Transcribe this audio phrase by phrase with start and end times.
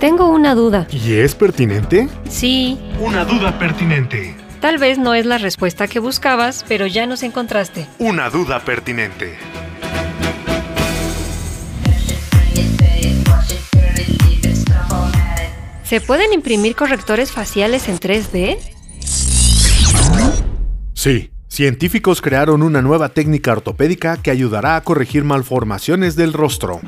[0.00, 0.86] Tengo una duda.
[0.92, 2.08] ¿Y es pertinente?
[2.28, 4.36] Sí, Una duda pertinente.
[4.60, 7.86] tal vez no es la respuesta que buscabas, pero ya nos encontraste.
[7.98, 9.36] Una duda pertinente.
[15.84, 18.58] ¿Se pueden imprimir correctores faciales en 3D?
[20.92, 26.80] Sí, científicos crearon una nueva técnica ortopédica que ayudará a corregir malformaciones del rostro.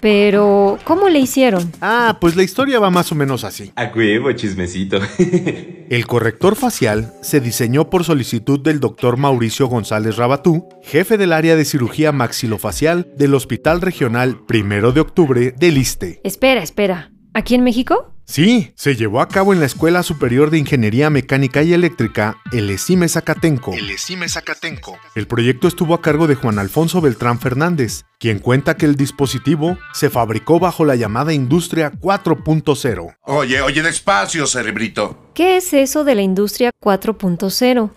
[0.00, 1.72] Pero, ¿cómo le hicieron?
[1.80, 3.72] Ah, pues la historia va más o menos así.
[3.76, 4.98] A huevo, chismecito.
[5.88, 11.56] El corrector facial se diseñó por solicitud del doctor Mauricio González Rabatú, jefe del área
[11.56, 16.20] de cirugía maxilofacial del Hospital Regional 1 de Octubre del ISTE.
[16.24, 17.10] Espera, espera.
[17.34, 18.17] ¿Aquí en México?
[18.28, 22.68] Sí, se llevó a cabo en la Escuela Superior de Ingeniería Mecánica y Eléctrica, el
[22.68, 23.72] ESIME Zacatenco.
[23.72, 24.98] El ESIME Zacatenco.
[25.14, 29.78] El proyecto estuvo a cargo de Juan Alfonso Beltrán Fernández, quien cuenta que el dispositivo
[29.94, 33.16] se fabricó bajo la llamada Industria 4.0.
[33.22, 35.30] Oye, oye, despacio, cerebrito.
[35.32, 37.90] ¿Qué es eso de la industria 4.0?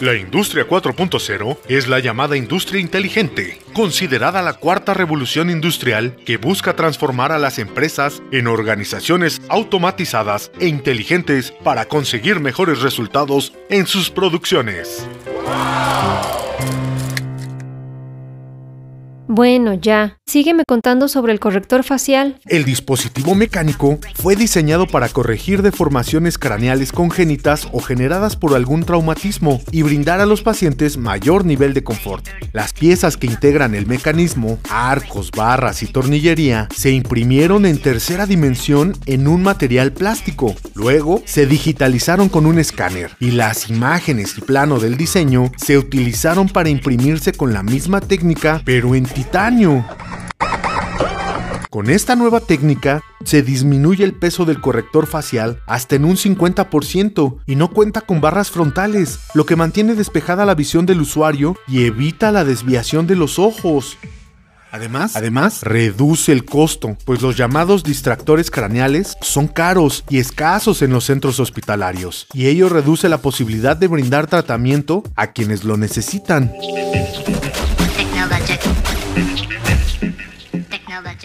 [0.00, 6.74] La industria 4.0 es la llamada industria inteligente, considerada la cuarta revolución industrial que busca
[6.74, 14.10] transformar a las empresas en organizaciones automatizadas e inteligentes para conseguir mejores resultados en sus
[14.10, 15.06] producciones.
[19.34, 20.20] Bueno, ya.
[20.26, 22.38] Sígueme contando sobre el corrector facial.
[22.46, 29.60] El dispositivo mecánico fue diseñado para corregir deformaciones craneales congénitas o generadas por algún traumatismo
[29.72, 32.26] y brindar a los pacientes mayor nivel de confort.
[32.52, 38.96] Las piezas que integran el mecanismo, arcos, barras y tornillería, se imprimieron en tercera dimensión
[39.06, 40.54] en un material plástico.
[40.74, 46.48] Luego se digitalizaron con un escáner y las imágenes y plano del diseño se utilizaron
[46.48, 49.06] para imprimirse con la misma técnica pero en
[51.70, 57.38] Con esta nueva técnica, se disminuye el peso del corrector facial hasta en un 50%
[57.46, 61.84] y no cuenta con barras frontales, lo que mantiene despejada la visión del usuario y
[61.84, 63.98] evita la desviación de los ojos.
[64.70, 70.90] Además, además, reduce el costo, pues los llamados distractores craneales son caros y escasos en
[70.90, 76.52] los centros hospitalarios, y ello reduce la posibilidad de brindar tratamiento a quienes lo necesitan.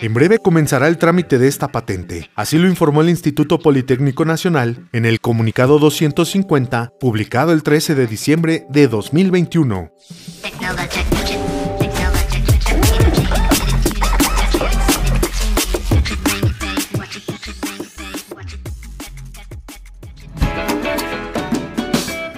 [0.02, 4.88] En breve comenzará el trámite de esta patente, así lo informó el Instituto Politécnico Nacional
[4.94, 9.92] en el comunicado 250 publicado el 13 de diciembre de 2021.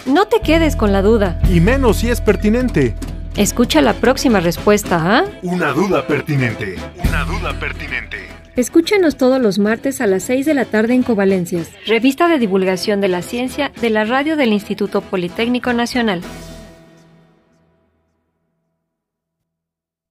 [0.07, 1.40] No te quedes con la duda.
[1.50, 2.95] Y menos si es pertinente.
[3.37, 5.23] Escucha la próxima respuesta, ¿ah?
[5.41, 6.75] Una duda pertinente.
[7.07, 8.17] Una duda pertinente.
[8.57, 12.99] Escúchanos todos los martes a las 6 de la tarde en Covalencias, revista de divulgación
[12.99, 16.21] de la ciencia de la radio del Instituto Politécnico Nacional.